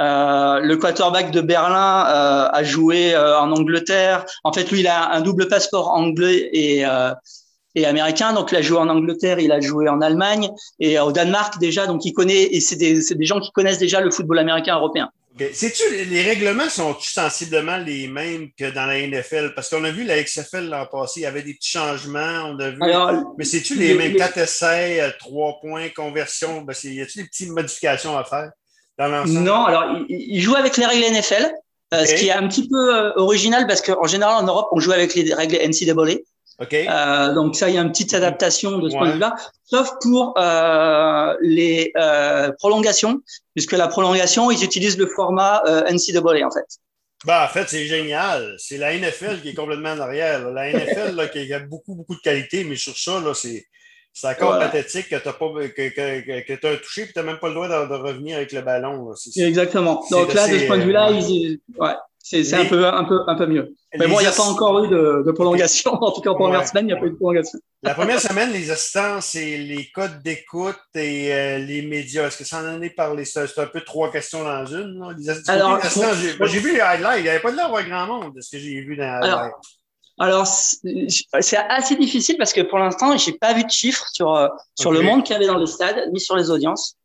Euh, 0.00 0.60
le 0.60 0.76
quarterback 0.76 1.32
de 1.32 1.40
Berlin 1.40 2.06
euh, 2.06 2.48
a 2.52 2.62
joué 2.62 3.14
euh, 3.14 3.38
en 3.38 3.50
Angleterre. 3.50 4.24
En 4.44 4.52
fait, 4.52 4.70
lui, 4.70 4.80
il 4.80 4.86
a 4.86 5.10
un 5.10 5.20
double 5.20 5.48
passeport 5.48 5.88
anglais 5.90 6.48
et, 6.52 6.86
euh, 6.86 7.12
et 7.74 7.84
américain. 7.84 8.32
Donc, 8.32 8.52
il 8.52 8.58
a 8.58 8.62
joué 8.62 8.78
en 8.78 8.88
Angleterre, 8.88 9.40
il 9.40 9.50
a 9.50 9.60
joué 9.60 9.88
en 9.88 10.00
Allemagne 10.00 10.50
et 10.78 11.00
au 11.00 11.10
Danemark 11.10 11.58
déjà. 11.58 11.86
Donc, 11.86 12.04
il 12.04 12.12
connaît 12.12 12.44
et 12.54 12.60
c'est 12.60 12.76
des, 12.76 13.00
des 13.12 13.24
gens 13.24 13.40
qui 13.40 13.50
connaissent 13.50 13.78
déjà 13.78 14.00
le 14.00 14.12
football 14.12 14.38
américain 14.38 14.76
européen. 14.76 15.10
Okay. 15.38 15.54
Sais-tu, 15.54 16.04
les 16.04 16.22
règlements 16.22 16.68
sont 16.68 16.96
sensiblement 16.98 17.76
les 17.76 18.08
mêmes 18.08 18.48
que 18.58 18.70
dans 18.70 18.86
la 18.86 19.06
NFL? 19.06 19.52
Parce 19.54 19.68
qu'on 19.70 19.84
a 19.84 19.90
vu 19.90 20.02
la 20.02 20.20
XFL 20.20 20.68
l'an 20.68 20.86
passé, 20.86 21.20
il 21.20 21.22
y 21.22 21.26
avait 21.26 21.42
des 21.42 21.54
petits 21.54 21.70
changements, 21.70 22.50
on 22.50 22.58
a 22.58 22.70
vu. 22.70 22.78
Alors, 22.82 23.34
mais 23.38 23.44
c'est-tu 23.44 23.76
les, 23.76 23.88
les, 23.88 23.94
mêmes 23.94 24.16
4 24.16 24.36
essais, 24.38 25.14
3 25.20 25.60
points, 25.60 25.88
conversion? 25.90 26.62
Ben 26.62 26.74
y 26.82 27.00
a-t-il 27.00 27.22
des 27.22 27.28
petites 27.28 27.50
modifications 27.50 28.18
à 28.18 28.24
faire 28.24 28.50
dans 28.98 29.06
l'ensemble? 29.06 29.40
Non, 29.40 29.64
alors, 29.64 30.04
ils 30.08 30.40
jouent 30.40 30.56
avec 30.56 30.76
les 30.76 30.86
règles 30.86 31.04
NFL, 31.04 31.44
okay. 31.44 31.54
euh, 31.94 32.04
ce 32.04 32.14
qui 32.16 32.28
est 32.28 32.32
un 32.32 32.48
petit 32.48 32.68
peu 32.68 32.96
euh, 32.96 33.12
original 33.14 33.68
parce 33.68 33.80
qu'en 33.80 34.06
général, 34.06 34.42
en 34.42 34.46
Europe, 34.46 34.68
on 34.72 34.80
joue 34.80 34.92
avec 34.92 35.14
les 35.14 35.32
règles 35.34 35.56
NCAA. 35.56 36.16
Okay. 36.60 36.88
Euh, 36.90 37.34
donc 37.34 37.54
ça, 37.54 37.68
il 37.68 37.76
y 37.76 37.78
a 37.78 37.82
une 37.82 37.92
petite 37.92 38.14
adaptation 38.14 38.78
de 38.78 38.88
ce 38.88 38.94
ouais. 38.94 38.98
point 38.98 39.08
de 39.08 39.12
vue-là, 39.14 39.36
sauf 39.64 39.92
pour 40.02 40.34
euh, 40.38 41.36
les 41.40 41.92
euh, 41.96 42.50
prolongations, 42.58 43.20
puisque 43.54 43.72
la 43.72 43.86
prolongation, 43.86 44.50
ils 44.50 44.64
utilisent 44.64 44.98
le 44.98 45.06
format 45.06 45.62
euh, 45.66 45.84
NCAA 45.88 46.44
en 46.44 46.50
fait. 46.50 46.66
Bah, 47.24 47.44
en 47.44 47.52
fait, 47.52 47.68
c'est 47.68 47.86
génial. 47.86 48.56
C'est 48.58 48.76
la 48.76 48.96
NFL 48.96 49.40
qui 49.40 49.50
est 49.50 49.54
complètement 49.54 49.90
en 49.90 50.00
arrière. 50.00 50.50
La 50.50 50.72
NFL 50.72 51.14
là, 51.14 51.28
qui 51.28 51.52
a 51.52 51.60
beaucoup, 51.60 51.94
beaucoup 51.94 52.16
de 52.16 52.20
qualité, 52.20 52.64
mais 52.64 52.76
sur 52.76 52.96
ça, 52.96 53.20
là, 53.20 53.34
c'est. 53.34 53.66
C'est 54.14 54.26
encore 54.26 54.58
pathétique 54.58 55.08
que 55.08 55.14
tu 55.14 55.28
as, 55.28 55.32
pas, 55.32 55.46
que, 55.46 55.68
que, 55.68 56.40
que, 56.40 56.66
as 56.66 56.76
touché 56.78 57.02
et 57.02 57.06
tu 57.06 57.12
n'as 57.14 57.22
même 57.22 57.38
pas 57.38 57.48
le 57.48 57.54
droit 57.54 57.68
de, 57.68 57.88
de, 57.88 57.94
revenir 57.94 58.38
avec 58.38 58.50
le 58.50 58.62
ballon. 58.62 59.10
Là. 59.10 59.46
Exactement. 59.46 60.04
Donc 60.10 60.34
là, 60.34 60.48
de 60.48 60.58
ce 60.58 60.66
point 60.66 60.78
de 60.78 60.82
vue-là, 60.82 61.12
ils, 61.12 61.60
ouais, 61.78 61.92
c'est 62.30 62.54
un 62.54 62.66
peu, 62.66 62.86
un, 62.86 63.04
peu, 63.04 63.20
un 63.26 63.34
peu 63.34 63.46
mieux. 63.46 63.74
Mais 63.98 64.06
bon, 64.06 64.20
il 64.20 64.22
n'y 64.22 64.28
a 64.28 64.32
pas 64.32 64.42
encore 64.42 64.84
eu 64.84 64.88
de, 64.88 65.22
de 65.24 65.32
prolongation. 65.32 65.92
En 66.02 66.12
tout 66.12 66.20
cas, 66.20 66.30
en 66.30 66.34
première 66.34 66.60
ouais. 66.60 66.66
semaine, 66.66 66.84
il 66.84 66.88
n'y 66.88 66.92
a 66.92 66.96
pas 66.96 67.06
eu 67.06 67.10
de 67.10 67.16
prolongation. 67.16 67.58
La 67.82 67.94
première 67.94 68.20
semaine, 68.20 68.52
les 68.52 68.70
assistants, 68.70 69.20
c'est 69.20 69.56
les 69.56 69.90
codes 69.90 70.22
d'écoute 70.22 70.76
et 70.94 71.32
euh, 71.32 71.58
les 71.58 71.82
médias. 71.82 72.26
Est-ce 72.26 72.38
que 72.38 72.44
ça 72.44 72.58
en 72.58 72.82
est 72.82 72.90
parlé? 72.90 73.24
C'est 73.24 73.58
un 73.58 73.66
peu 73.66 73.80
trois 73.80 74.10
questions 74.12 74.44
dans 74.44 74.66
une. 74.66 75.14
Les 75.18 75.30
assistants, 75.30 75.52
Alors, 75.52 75.80
j'ai 75.82 76.60
vu 76.60 76.74
les 76.74 76.80
highlights. 76.80 77.18
Il 77.18 77.22
n'y 77.22 77.28
avait 77.28 77.40
pas 77.40 77.50
de 77.50 77.56
l'air 77.56 77.70
grand 77.70 78.06
monde 78.06 78.34
de 78.34 78.40
ce 78.40 78.50
que 78.50 78.58
j'ai 78.58 78.80
vu 78.80 78.96
dans 78.96 79.04
les 79.04 79.26
highlights. 79.26 79.52
Alors, 80.18 80.46
c'est 80.46 81.56
assez 81.56 81.94
difficile 81.96 82.36
parce 82.36 82.52
que 82.52 82.60
pour 82.60 82.78
l'instant, 82.78 83.16
j'ai 83.16 83.32
pas 83.32 83.54
vu 83.54 83.64
de 83.64 83.70
chiffres 83.70 84.06
sur, 84.12 84.34
euh, 84.34 84.48
sur 84.74 84.90
okay. 84.90 84.98
le 84.98 85.04
monde 85.04 85.22
qu'il 85.22 85.34
y 85.34 85.36
avait 85.36 85.46
dans 85.46 85.58
les 85.58 85.66
stades, 85.66 86.10
ni 86.12 86.20
sur 86.20 86.36
les 86.36 86.50
audiences. 86.50 86.96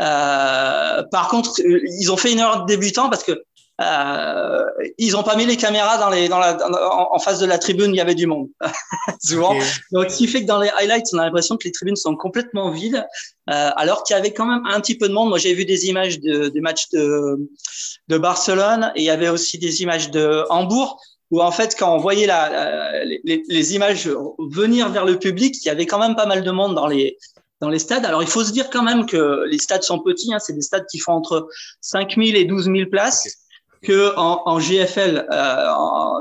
Euh, 0.00 1.02
par 1.10 1.28
contre, 1.28 1.50
ils 1.58 2.12
ont 2.12 2.16
fait 2.16 2.32
une 2.32 2.38
erreur 2.38 2.62
de 2.62 2.66
débutant 2.66 3.08
parce 3.08 3.24
que 3.24 3.42
euh, 3.80 4.64
ils 4.98 5.16
ont 5.16 5.22
pas 5.22 5.36
mis 5.36 5.46
les 5.46 5.56
caméras 5.56 5.98
dans 5.98 6.10
les, 6.10 6.28
dans 6.28 6.38
la, 6.38 6.58
en, 7.12 7.18
face 7.18 7.38
de 7.38 7.46
la 7.46 7.58
tribune, 7.58 7.94
il 7.94 7.96
y 7.96 8.00
avait 8.00 8.16
du 8.16 8.26
monde, 8.26 8.48
souvent. 9.22 9.54
Donc, 9.92 10.10
ce 10.10 10.16
qui 10.16 10.26
fait 10.26 10.42
que 10.42 10.46
dans 10.46 10.58
les 10.58 10.70
highlights, 10.70 11.06
on 11.12 11.18
a 11.18 11.24
l'impression 11.24 11.56
que 11.56 11.64
les 11.64 11.72
tribunes 11.72 11.96
sont 11.96 12.16
complètement 12.16 12.70
vides, 12.70 13.06
euh, 13.50 13.70
alors 13.76 14.02
qu'il 14.02 14.14
y 14.14 14.18
avait 14.18 14.32
quand 14.32 14.46
même 14.46 14.62
un 14.66 14.80
petit 14.80 14.96
peu 14.96 15.08
de 15.08 15.14
monde. 15.14 15.28
Moi, 15.28 15.38
j'ai 15.38 15.54
vu 15.54 15.64
des 15.64 15.86
images 15.86 16.18
de, 16.20 16.48
des 16.48 16.60
matchs 16.60 16.88
de, 16.90 17.48
de 18.08 18.18
Barcelone 18.18 18.92
et 18.96 19.02
il 19.02 19.04
y 19.04 19.10
avait 19.10 19.28
aussi 19.28 19.58
des 19.58 19.82
images 19.82 20.10
de 20.10 20.44
Hambourg 20.50 21.00
où 21.30 21.42
en 21.42 21.50
fait, 21.50 21.76
quand 21.78 21.94
on 21.94 21.98
voyait 21.98 22.26
la, 22.26 23.04
les, 23.04 23.42
les, 23.46 23.74
images 23.74 24.08
venir 24.38 24.88
vers 24.88 25.04
le 25.04 25.18
public, 25.18 25.54
il 25.62 25.66
y 25.66 25.70
avait 25.70 25.84
quand 25.84 25.98
même 25.98 26.16
pas 26.16 26.24
mal 26.24 26.42
de 26.42 26.50
monde 26.50 26.74
dans 26.74 26.86
les, 26.86 27.18
dans 27.60 27.68
les 27.68 27.78
stades. 27.78 28.06
Alors, 28.06 28.22
il 28.22 28.28
faut 28.28 28.44
se 28.44 28.50
dire 28.50 28.70
quand 28.70 28.82
même 28.82 29.06
que 29.06 29.44
les 29.46 29.58
stades 29.58 29.82
sont 29.82 29.98
petits, 29.98 30.32
hein, 30.32 30.38
c'est 30.38 30.54
des 30.54 30.62
stades 30.62 30.86
qui 30.90 30.98
font 30.98 31.12
entre 31.12 31.48
5 31.80 32.14
000 32.16 32.28
et 32.36 32.44
12 32.44 32.64
000 32.64 32.90
places. 32.90 33.47
Que 33.82 34.16
en, 34.16 34.42
en 34.46 34.58
GFL, 34.58 35.26
euh, 35.30 35.66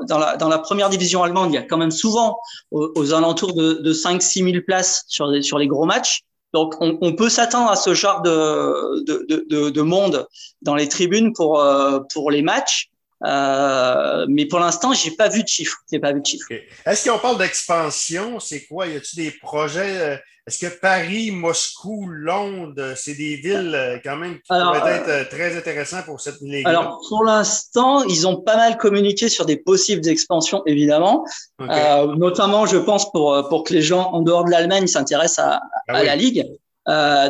dans, 0.08 0.18
la, 0.20 0.38
dans 0.38 0.48
la 0.48 0.60
première 0.60 0.90
division 0.90 1.24
allemande, 1.24 1.52
il 1.52 1.56
y 1.56 1.58
a 1.58 1.64
quand 1.64 1.78
même 1.78 1.92
souvent 1.92 2.38
aux, 2.72 3.14
alentours 3.14 3.54
de, 3.54 3.74
de 3.74 3.94
5-6 3.94 4.52
000 4.52 4.64
places 4.66 5.04
sur 5.08 5.28
les, 5.28 5.42
sur 5.42 5.58
les 5.58 5.68
gros 5.68 5.86
matchs. 5.86 6.22
Donc, 6.54 6.76
on, 6.80 6.98
on 7.02 7.14
peut 7.14 7.30
s'attendre 7.30 7.70
à 7.70 7.76
ce 7.76 7.94
genre 7.94 8.22
de, 8.22 9.04
de, 9.04 9.46
de, 9.50 9.70
de, 9.70 9.82
monde 9.82 10.28
dans 10.62 10.76
les 10.76 10.88
tribunes 10.88 11.34
pour, 11.34 11.60
euh, 11.60 12.00
pour 12.14 12.32
les 12.32 12.42
matchs. 12.42 12.90
Euh, 13.26 14.26
mais 14.30 14.46
pour 14.46 14.60
l'instant, 14.60 14.94
j'ai 14.94 15.12
pas 15.12 15.30
vu 15.30 15.44
de 15.44 15.48
chiffres. 15.48 15.78
J'ai 15.92 16.00
pas 16.00 16.14
vu 16.14 16.22
de 16.22 16.26
chiffres. 16.26 16.48
Est-ce 16.86 17.10
qu'on 17.10 17.18
parle 17.18 17.38
d'expansion? 17.38 18.40
C'est 18.40 18.66
quoi? 18.66 18.88
Y 18.88 18.98
a-t-il 18.98 19.24
des 19.24 19.32
projets? 19.32 19.98
Euh, 19.98 20.18
Est-ce 20.46 20.68
que 20.68 20.80
Paris, 20.80 21.32
Moscou, 21.32 22.08
Londres, 22.08 22.94
c'est 22.96 23.16
des 23.16 23.36
villes 23.36 23.74
euh, 23.74 23.98
quand 24.04 24.18
même 24.18 24.36
qui 24.36 24.48
pourraient 24.48 25.04
être 25.04 25.30
très 25.30 25.58
intéressantes 25.58 26.06
pour 26.06 26.22
cette 26.22 26.40
ligue 26.42 26.68
Alors 26.68 27.02
pour 27.10 27.24
l'instant, 27.24 28.04
ils 28.04 28.28
ont 28.28 28.38
pas 28.38 28.56
mal 28.56 28.78
communiqué 28.78 29.30
sur 29.30 29.46
des 29.46 29.58
possibles 29.58 30.08
expansions, 30.08 30.62
évidemment. 30.66 31.26
notamment, 31.60 32.68
je 32.68 32.78
pense 32.78 33.12
pour 33.12 33.50
pour 33.50 33.64
que 33.64 33.74
les 33.74 33.82
gens 33.82 34.12
en 34.12 34.22
dehors 34.22 34.46
de 34.46 34.52
l'Allemagne 34.52 34.86
s'intéressent 34.86 35.46
à, 35.46 35.62
ah 35.88 35.96
à 35.96 36.04
la 36.04 36.16
ligue. 36.16 36.46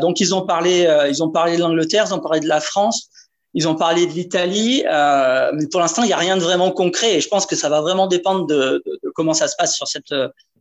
donc 0.02 0.20
ils 0.20 0.36
ont 0.36 0.46
parlé, 0.46 0.86
ils 1.10 1.24
ont 1.24 1.30
parlé 1.30 1.56
de 1.56 1.62
l'Angleterre, 1.62 2.04
ils 2.08 2.14
ont 2.14 2.20
parlé 2.20 2.42
de 2.42 2.48
la 2.48 2.60
France. 2.60 3.10
Ils 3.58 3.68
ont 3.68 3.76
parlé 3.76 4.06
de 4.06 4.12
l'Italie, 4.12 4.84
euh, 4.88 5.50
mais 5.54 5.66
pour 5.68 5.82
l'instant, 5.82 6.04
il 6.04 6.08
n'y 6.08 6.14
a 6.14 6.18
rien 6.18 6.38
de 6.38 6.44
vraiment 6.44 6.70
concret. 6.70 7.16
Et 7.16 7.22
je 7.22 7.28
pense 7.28 7.48
que 7.48 7.56
ça 7.56 7.70
va 7.70 7.82
vraiment 7.82 8.06
dépendre 8.06 8.46
de, 8.46 8.84
de, 8.86 9.00
de 9.04 9.10
comment 9.10 9.34
ça 9.34 9.48
se 9.48 9.56
passe 9.58 9.76
sur 9.76 9.88
cette 9.88 10.14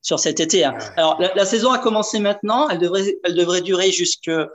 sur 0.07 0.21
cet 0.21 0.39
été. 0.39 0.65
Hein. 0.65 0.77
Alors, 0.97 1.21
la, 1.21 1.35
la, 1.35 1.45
saison 1.45 1.73
a 1.73 1.79
commencé 1.79 2.21
maintenant. 2.21 2.69
Elle 2.69 2.79
devrait 2.79 3.19
elle 3.25 3.35
devrait 3.35 3.61
durer 3.61 3.91
jusque 3.91 4.29
euh, 4.29 4.47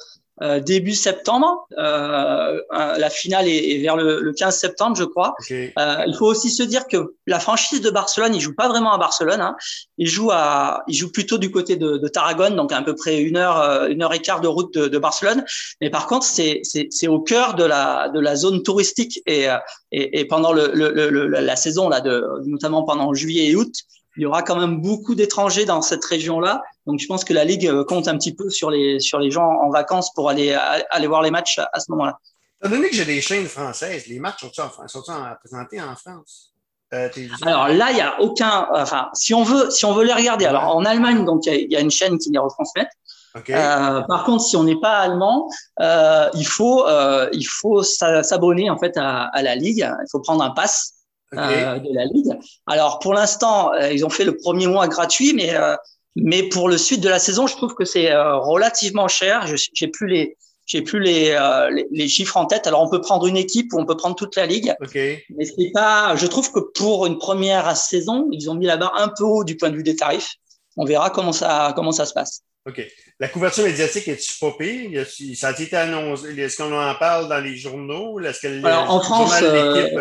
début 0.66 0.94
septembre. 0.94 1.68
Euh, 1.78 2.60
la 2.72 3.10
finale 3.10 3.48
est, 3.48 3.80
vers 3.82 3.96
le, 3.96 4.34
15 4.34 4.58
septembre, 4.58 4.96
je 4.96 5.04
crois. 5.04 5.36
Euh, 5.52 6.04
il 6.08 6.16
faut 6.18 6.26
aussi 6.26 6.50
se 6.50 6.64
dire 6.64 6.88
que 6.88 7.16
la 7.28 7.40
franchise 7.40 7.82
de 7.82 7.90
Barcelone, 7.90 8.34
il 8.34 8.42
joue 8.42 8.56
pas 8.56 8.68
vraiment 8.68 8.94
à 8.94 8.98
Barcelone. 8.98 9.42
Hein. 9.42 9.56
Il 9.98 10.08
joue 10.08 10.32
à, 10.32 10.84
il 10.88 10.96
joue 10.96 11.12
plutôt 11.12 11.38
du 11.38 11.52
côté 11.52 11.76
de, 11.76 11.98
de, 11.98 12.08
Tarragone, 12.08 12.56
donc 12.56 12.72
à 12.72 12.82
peu 12.82 12.96
près 12.96 13.22
une 13.22 13.38
heure, 13.38 13.88
une 13.88 14.02
heure 14.02 14.14
et 14.14 14.20
quart 14.20 14.42
de 14.42 14.48
route 14.48 14.74
de, 14.74 14.88
de 14.88 14.98
Barcelone. 14.98 15.44
Mais 15.80 15.90
par 15.90 16.08
contre, 16.08 16.26
c'est 16.26 16.62
c'est 16.64 17.08
au 17.08 17.20
cœur 17.20 17.54
de 17.56 17.64
la 17.64 18.10
de 18.10 18.20
la 18.20 18.36
zone 18.36 18.64
touristique 18.64 19.22
et 19.26 19.48
et, 19.92 20.20
et 20.20 20.26
pendant 20.26 20.54
le, 20.54 20.72
le, 20.74 21.28
la 21.28 21.56
saison 21.56 21.90
là, 21.90 22.02
de 22.02 22.26
notamment 22.46 22.84
pendant 22.84 23.14
juillet 23.14 23.50
et 23.50 23.56
août, 23.56 23.74
il 24.18 24.24
y 24.24 24.26
aura 24.26 24.44
quand 24.44 24.60
même 24.60 24.82
beaucoup 24.82 25.16
d'étrangers 25.16 25.66
dans 25.66 25.82
cette 25.82 26.04
région-là. 26.04 26.62
Donc, 26.86 27.00
je 27.00 27.08
pense 27.08 27.24
que 27.24 27.34
la 27.34 27.46
Ligue 27.46 27.68
euh, 27.68 27.84
compte 27.84 28.08
un 28.08 28.18
petit 28.18 28.34
peu 28.34 28.50
sur 28.50 28.70
les, 28.70 29.00
sur 29.00 29.20
les 29.20 29.32
gens 29.32 29.48
en 29.48 29.70
vacances 29.70 30.14
pour 30.14 30.30
aller, 30.30 30.54
aller 30.54 31.08
voir 31.08 31.22
les 31.22 31.32
matchs 31.32 31.60
à, 31.60 31.80
ce 31.80 31.92
moment-là. 31.92 32.20
Étant 32.64 32.76
donné 32.76 32.90
que 32.90 32.96
j'ai 32.96 33.06
des 33.06 33.22
chaînes 33.22 33.48
françaises, 33.48 34.08
les 34.08 34.20
matchs 34.20 34.42
sont-ils 34.42 34.90
sont 34.90 35.04
présentés 35.42 35.82
en 35.82 35.96
France? 35.96 36.52
Euh, 36.94 37.10
alors 37.44 37.70
là, 37.70 37.92
il 37.92 37.96
n'y 37.96 38.02
a 38.02 38.20
aucun. 38.20 38.68
Enfin, 38.74 39.10
si 39.14 39.34
on 39.34 39.44
veut, 39.44 39.70
si 39.72 39.86
on 39.86 39.94
veut 39.94 40.04
les 40.04 40.14
regarder. 40.14 40.46
Alors 40.46 40.76
en 40.76 40.84
Allemagne, 40.84 41.24
donc 41.24 41.46
il 41.46 41.72
y, 41.72 41.76
a 41.78 41.80
une 41.80 41.92
chaîne 41.92 42.18
qui 42.18 42.32
les 42.32 42.38
retransmet. 42.38 42.86
Okay. 43.34 43.54
Euh, 43.56 44.02
par 44.02 44.26
contre, 44.26 44.44
si 44.44 44.58
on 44.58 44.66
n'est 44.66 44.80
pas 44.80 44.98
allemand, 44.98 45.50
euh, 45.80 46.30
il 46.34 46.46
faut, 46.46 46.86
euh, 46.86 47.30
il 47.32 47.48
faut 47.48 47.82
s'abonner 47.82 48.70
en 48.70 48.78
fait 48.78 48.98
à, 48.98 49.24
à, 49.28 49.42
la 49.42 49.56
ligue. 49.56 49.88
Il 49.90 50.08
faut 50.12 50.20
prendre 50.20 50.44
un 50.44 50.50
pass 50.50 50.96
euh, 51.38 51.80
de 51.80 51.94
la 51.94 52.06
Ligue. 52.06 52.32
Alors 52.68 53.00
pour 53.00 53.14
l'instant, 53.14 53.74
euh, 53.74 53.92
ils 53.92 54.06
ont 54.06 54.10
fait 54.10 54.26
le 54.26 54.36
premier 54.38 54.68
mois 54.68 54.88
gratuit, 54.88 55.34
mais 55.34 55.56
euh, 55.56 55.76
mais 56.16 56.44
pour 56.44 56.68
le 56.68 56.78
suite 56.78 57.02
de 57.02 57.10
la 57.10 57.20
saison, 57.20 57.48
je 57.48 57.56
trouve 57.56 57.74
que 57.74 57.86
c'est 57.86 58.14
relativement 58.14 59.08
cher. 59.08 59.48
Je 59.48 59.56
j'ai 59.74 59.88
plus 59.88 60.08
les 60.08 60.38
j'ai 60.66 60.82
plus 60.82 61.00
les, 61.00 61.38
les, 61.72 61.88
les 61.90 62.08
chiffres 62.08 62.38
en 62.38 62.46
tête. 62.46 62.68
Alors 62.68 62.82
on 62.82 62.90
peut 62.90 63.02
prendre 63.02 63.28
une 63.28 63.38
équipe 63.38 63.74
ou 63.74 63.80
on 63.80 63.86
peut 63.86 63.96
prendre 63.96 64.16
toute 64.16 64.36
la 64.36 64.46
ligue. 64.46 64.74
Okay. 64.82 65.24
Mais 65.36 65.46
c'est 65.46 65.72
pas. 65.74 66.16
Je 66.18 66.28
trouve 66.28 66.52
que 66.52 66.60
pour 66.60 67.06
une 67.06 67.18
première 67.18 67.76
saison, 67.78 68.28
ils 68.32 68.50
ont 68.50 68.56
mis 68.56 68.66
la 68.66 68.78
barre 68.78 68.96
un 68.98 69.08
peu 69.08 69.24
haut 69.24 69.44
du 69.44 69.56
point 69.56 69.70
de 69.70 69.78
vue 69.78 69.84
des 69.84 69.96
tarifs. 69.96 70.36
On 70.76 70.86
verra 70.86 71.10
comment 71.10 71.34
ça 71.34 71.72
comment 71.76 71.94
ça 71.94 72.06
se 72.06 72.14
passe. 72.14 72.42
OK. 72.68 72.86
La 73.22 73.28
couverture 73.28 73.66
médiatique, 73.66 74.08
est-tu 74.08 74.34
pas 74.40 74.52
pire? 74.58 75.06
Ça 75.36 75.50
a 75.50 75.52
été 75.52 75.78
annoncé? 75.78 76.30
Est-ce 76.40 76.58
qu'on 76.58 76.76
en 76.76 76.96
parle 76.96 77.30
dans 77.30 77.40
les 77.40 77.56
journaux? 77.56 78.20
Est-ce 78.20 78.40
que 78.40 78.48
le, 78.48 78.66
Alors, 78.66 78.90
en 78.92 79.00
France, 79.00 79.36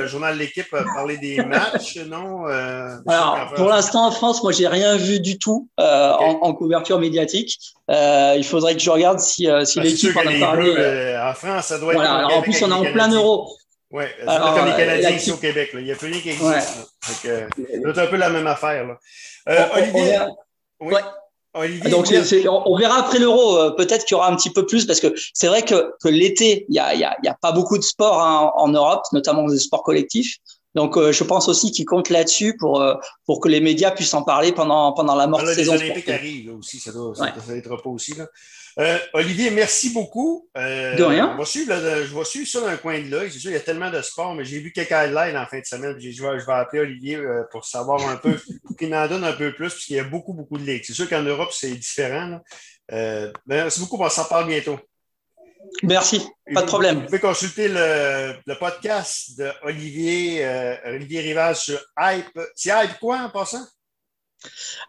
journal 0.06 0.36
de 0.36 0.38
l'équipe 0.38 0.72
a 0.72 0.84
parlé 0.84 1.18
des 1.18 1.36
matchs? 1.44 1.98
non? 1.98 2.48
Euh, 2.48 2.96
Alors, 3.06 3.52
pour 3.56 3.68
l'instant, 3.68 4.06
en 4.06 4.10
France, 4.10 4.42
moi, 4.42 4.52
j'ai 4.52 4.66
rien 4.66 4.96
vu 4.96 5.20
du 5.20 5.38
tout 5.38 5.68
euh, 5.78 6.14
okay. 6.14 6.24
en, 6.24 6.38
en, 6.46 6.54
couverture 6.54 6.98
médiatique. 6.98 7.58
Euh, 7.90 8.36
il 8.38 8.44
faudrait 8.44 8.74
que 8.74 8.80
je 8.80 8.88
regarde 8.88 9.20
si, 9.20 9.50
euh, 9.50 9.66
si 9.66 9.80
l'équipe 9.80 10.16
en 10.16 10.20
a 10.20 10.40
parlé. 10.40 10.72
Bleus, 10.72 11.18
en 11.22 11.34
France, 11.34 11.66
ça 11.66 11.78
doit 11.78 11.92
voilà. 11.92 12.08
être. 12.08 12.18
Alors, 12.20 12.38
en 12.38 12.40
plus, 12.40 12.62
on 12.62 12.70
est 12.70 12.88
en 12.88 12.90
plein 12.90 13.12
euro. 13.12 13.54
Oui, 13.90 14.04
c'est 14.18 14.24
comme 14.24 14.64
les 14.64 14.76
Canadiens 14.76 15.10
ici 15.10 15.30
au 15.30 15.36
Québec. 15.36 15.74
Là. 15.74 15.80
Il 15.80 15.84
n'y 15.84 15.92
a 15.92 15.96
plus 15.96 16.10
rien 16.10 16.22
qui 16.22 16.30
existe. 16.30 16.42
Ouais. 16.42 17.48
C'est 17.82 17.98
un 17.98 18.06
peu 18.06 18.16
la 18.16 18.30
même 18.30 18.46
affaire. 18.46 18.86
Là. 18.86 18.98
On, 19.46 19.78
Olivier? 19.78 20.20
Oui. 20.80 20.94
Ouais. 20.94 21.00
Donc, 21.54 22.06
on 22.64 22.76
verra 22.76 23.00
après 23.00 23.18
l'euro. 23.18 23.56
Euh, 23.56 23.70
peut-être 23.70 24.04
qu'il 24.04 24.14
y 24.14 24.18
aura 24.18 24.30
un 24.30 24.36
petit 24.36 24.50
peu 24.50 24.66
plus 24.66 24.86
parce 24.86 25.00
que 25.00 25.12
c'est 25.34 25.48
vrai 25.48 25.62
que, 25.62 25.92
que 26.02 26.08
l'été, 26.08 26.64
il 26.68 26.74
y 26.74 26.78
a, 26.78 26.94
y, 26.94 27.02
a, 27.02 27.16
y 27.24 27.28
a 27.28 27.36
pas 27.40 27.52
beaucoup 27.52 27.76
de 27.76 27.82
sports 27.82 28.20
hein, 28.20 28.52
en 28.54 28.68
Europe, 28.68 29.02
notamment 29.12 29.46
des 29.46 29.58
sports 29.58 29.82
collectifs. 29.82 30.36
Donc, 30.74 30.96
euh, 30.96 31.12
je 31.12 31.24
pense 31.24 31.48
aussi 31.48 31.72
qu'ils 31.72 31.84
comptent 31.84 32.10
là-dessus 32.10 32.56
pour 32.56 32.80
euh, 32.80 32.94
pour 33.26 33.40
que 33.40 33.48
les 33.48 33.60
médias 33.60 33.90
puissent 33.90 34.14
en 34.14 34.22
parler 34.22 34.52
pendant 34.52 34.92
pendant 34.92 35.14
la 35.14 35.26
morte 35.26 35.46
saison. 35.46 35.74
Les 35.74 35.82
Olympiques 35.82 36.08
arrivent 36.08 36.48
là, 36.48 36.54
aussi, 36.54 36.78
ça 36.78 36.92
doit, 36.92 37.10
ouais. 37.10 37.28
ça, 37.46 37.56
être 37.56 37.76
pas 37.82 37.90
aussi 37.90 38.14
là. 38.14 38.26
Euh, 38.78 38.98
Olivier, 39.14 39.50
merci 39.50 39.90
beaucoup. 39.92 40.48
Euh, 40.56 40.94
de 40.94 41.02
rien. 41.02 41.32
Je 41.32 41.38
vais, 41.38 41.44
suivre, 41.44 41.74
là, 41.74 42.04
je 42.04 42.14
vais 42.14 42.24
suivre 42.24 42.48
ça 42.48 42.60
d'un 42.60 42.76
coin 42.76 42.98
de 43.00 43.10
l'œil. 43.10 43.30
C'est 43.30 43.38
sûr, 43.38 43.50
il 43.50 43.54
y 43.54 43.56
a 43.56 43.60
tellement 43.60 43.90
de 43.90 44.00
sports, 44.00 44.34
mais 44.34 44.44
j'ai 44.44 44.60
vu 44.60 44.72
quelques 44.72 44.92
highlights 44.92 45.36
en 45.36 45.46
fin 45.46 45.58
de 45.58 45.64
semaine. 45.64 45.96
Je 45.98 46.08
vais, 46.08 46.38
je 46.38 46.46
vais 46.46 46.52
appeler 46.52 46.82
Olivier 46.82 47.16
euh, 47.16 47.42
pour 47.50 47.64
savoir 47.64 48.08
un 48.08 48.16
peu, 48.16 48.36
pour 48.64 48.76
qu'il 48.76 48.90
m'en 48.90 49.06
donne 49.08 49.24
un 49.24 49.32
peu 49.32 49.52
plus, 49.52 49.72
puisqu'il 49.72 49.96
y 49.96 50.00
a 50.00 50.04
beaucoup, 50.04 50.32
beaucoup 50.32 50.58
de 50.58 50.64
ligues. 50.64 50.84
C'est 50.84 50.92
sûr 50.92 51.08
qu'en 51.08 51.22
Europe, 51.22 51.50
c'est 51.52 51.72
différent. 51.72 52.40
Euh, 52.92 53.32
merci 53.46 53.80
beaucoup. 53.80 53.96
On 54.00 54.08
s'en 54.08 54.24
parle 54.24 54.46
bientôt. 54.46 54.78
Merci, 55.82 56.26
pas 56.54 56.62
de 56.62 56.66
problème. 56.66 57.00
Vous 57.00 57.06
pouvez 57.06 57.20
consulter 57.20 57.68
le, 57.68 58.34
le 58.44 58.54
podcast 58.58 59.38
de 59.38 59.50
Olivier, 59.62 60.44
euh, 60.44 60.74
Olivier 60.94 61.20
Rivage 61.20 61.60
sur 61.60 61.78
Hype. 61.98 62.38
C'est 62.54 62.70
Hype 62.70 62.98
quoi 63.00 63.18
en 63.18 63.30
passant? 63.30 63.64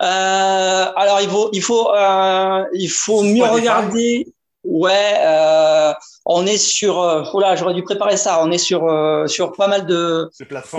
Euh, 0.01 0.85
alors 0.95 1.21
il 1.21 1.29
faut, 1.29 1.49
il 1.53 1.61
faut, 1.61 1.93
euh, 1.93 2.63
il 2.73 2.89
faut 2.89 3.23
mieux 3.23 3.45
regarder. 3.45 4.27
Ouais, 4.63 5.15
euh, 5.19 5.91
on 6.25 6.45
est 6.45 6.57
sur. 6.57 6.97
Oh 7.33 7.39
là, 7.39 7.55
j'aurais 7.55 7.73
dû 7.73 7.83
préparer 7.83 8.15
ça. 8.15 8.43
On 8.43 8.51
est 8.51 8.57
sur 8.57 8.81
sur 9.27 9.51
pas 9.53 9.67
mal 9.67 9.85
de 9.85 10.29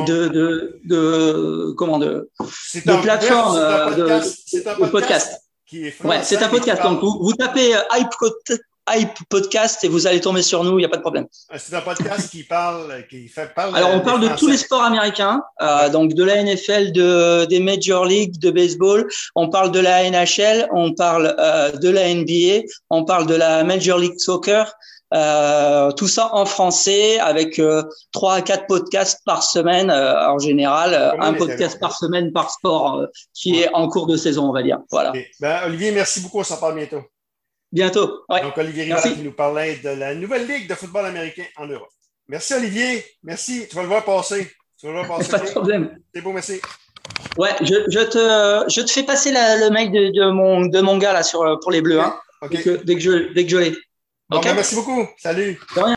de, 0.07 0.29
de, 0.29 0.81
de 0.85 1.75
comment 1.77 1.99
de, 1.99 2.31
de 2.41 3.03
plateformes 3.03 3.57
de, 3.97 4.05
podcast. 4.05 4.91
podcast. 4.91 5.41
Qui 5.67 5.89
est 5.89 6.05
ouais, 6.05 6.23
c'est 6.23 6.43
un 6.43 6.49
podcast. 6.49 6.83
Donc 6.83 7.01
vous, 7.01 7.19
vous 7.21 7.33
tapez 7.33 7.75
Hype 7.93 8.11
Hype 8.89 9.19
Podcast 9.29 9.85
et 9.85 9.89
vous 9.89 10.07
allez 10.07 10.21
tomber 10.21 10.43
sur 10.43 10.65
nous, 10.65 10.79
il 10.79 10.83
n'y 10.83 10.85
a 10.85 10.89
pas 10.89 10.97
de 10.97 11.03
problème. 11.03 11.27
Ah, 11.51 11.59
c'est 11.59 11.75
un 11.75 11.81
podcast 11.81 12.31
qui 12.31 12.43
parle, 12.43 13.07
qui 13.09 13.29
fait 13.29 13.53
parle 13.55 13.77
Alors, 13.77 13.91
on 13.95 14.01
parle 14.01 14.21
de 14.21 14.37
tous 14.37 14.49
les 14.49 14.57
sports 14.57 14.83
américains, 14.83 15.43
euh, 15.61 15.89
donc 15.89 16.15
de 16.15 16.25
la 16.25 16.43
NFL, 16.43 16.93
de, 16.93 17.45
des 17.47 17.61
Major 17.61 18.05
League 18.05 18.39
de 18.39 18.51
baseball, 18.51 19.09
on 19.35 19.49
parle 19.49 19.71
de 19.71 19.81
la 19.81 20.11
NHL, 20.11 20.69
on 20.73 20.95
parle 20.95 21.35
euh, 21.39 21.73
de 21.73 21.89
la 21.89 22.13
NBA, 22.13 22.67
on 22.91 23.05
parle 23.05 23.27
de 23.27 23.35
la 23.35 23.65
Major 23.65 23.99
League 23.99 24.19
Soccer, 24.19 24.73
euh, 25.15 25.93
tout 25.93 26.09
ça 26.09 26.35
en 26.35 26.47
français 26.47 27.19
avec 27.19 27.59
euh, 27.59 27.83
trois 28.13 28.35
à 28.35 28.43
quatre 28.43 28.67
podcasts 28.67 29.21
par 29.27 29.43
semaine 29.43 29.91
euh, 29.91 30.29
en 30.29 30.39
général, 30.39 30.95
euh, 30.95 31.13
un 31.21 31.35
podcast 31.35 31.79
par 31.79 31.97
semaine 31.97 32.33
par 32.33 32.51
sport 32.51 33.07
qui 33.35 33.53
ouais. 33.53 33.59
est 33.65 33.75
en 33.75 33.89
cours 33.89 34.07
de 34.07 34.17
saison, 34.17 34.49
on 34.49 34.53
va 34.53 34.63
dire. 34.63 34.79
Voilà. 34.91 35.11
Okay. 35.11 35.27
Ben, 35.39 35.61
Olivier, 35.67 35.91
merci 35.91 36.21
beaucoup, 36.21 36.41
on 36.41 36.45
s'en 36.45 36.57
parle 36.57 36.77
bientôt. 36.77 37.03
Bientôt. 37.73 38.25
Ouais. 38.29 38.43
Donc, 38.43 38.57
Olivier 38.59 38.85
Rivard 38.85 39.03
qui 39.03 39.23
nous 39.23 39.33
parlait 39.33 39.77
de 39.77 39.89
la 39.89 40.15
nouvelle 40.15 40.47
ligue 40.47 40.69
de 40.69 40.75
football 40.75 41.07
américain 41.07 41.45
en 41.57 41.67
Europe. 41.67 41.89
Merci, 42.29 42.55
Olivier. 42.55 43.05
Merci. 43.23 43.67
Tu 43.69 43.75
vas 43.75 43.83
le 43.83 43.89
voir 43.89 44.05
passer. 44.05 44.51
Tu 44.79 44.87
vas 44.87 44.93
le 44.93 45.07
voir 45.07 45.19
passer. 45.19 45.31
Pas 45.31 45.39
de 45.39 45.51
problème. 45.51 45.99
C'est 46.15 46.21
beau, 46.21 46.33
merci. 46.33 46.61
Ouais, 47.39 47.51
je, 47.63 47.75
je, 47.89 48.01
te, 48.01 48.71
je 48.71 48.81
te 48.83 48.91
fais 48.91 49.03
passer 49.03 49.33
la, 49.33 49.57
le 49.57 49.71
mail 49.71 49.91
de, 49.91 50.13
de, 50.13 50.31
mon, 50.31 50.67
de 50.67 50.81
mon 50.81 50.99
gars 50.99 51.15
là 51.15 51.23
sur, 51.23 51.59
pour 51.61 51.71
les 51.71 51.81
Bleus. 51.81 52.01
Hein, 52.01 52.15
okay. 52.43 52.59
dès, 52.59 52.63
que, 52.63 52.85
dès 52.85 52.95
que 52.95 53.01
je, 53.01 53.33
dès 53.33 53.45
que 53.45 53.51
je 53.51 53.57
l'ai. 53.57 53.75
Okay. 54.31 54.49
Ben, 54.49 54.55
merci 54.55 54.75
beaucoup. 54.75 55.07
Salut. 55.19 55.59
De 55.77 55.81
rien. 55.81 55.91